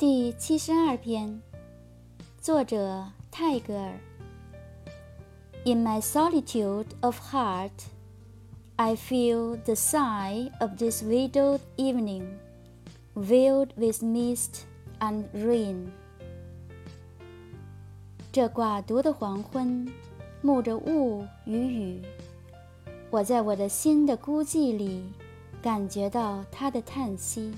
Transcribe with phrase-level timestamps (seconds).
[0.00, 1.42] 第七十二篇，
[2.40, 4.00] 作者泰戈尔。
[5.66, 7.70] In my solitude of heart,
[8.76, 12.38] I feel the sigh of this widowed evening,
[13.14, 14.62] veiled with mist
[15.00, 15.88] and rain.
[18.32, 19.86] 这寡独的黄昏，
[20.40, 22.02] 幕着雾与雨。
[23.10, 25.04] 我在我的心的孤寂里，
[25.60, 27.52] 感觉到它的叹息。